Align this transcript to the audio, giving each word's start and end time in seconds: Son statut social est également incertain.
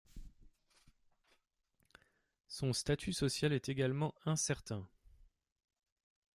Son 2.47 2.73
statut 2.73 3.13
social 3.13 3.53
est 3.53 3.69
également 3.69 4.15
incertain. 4.25 4.87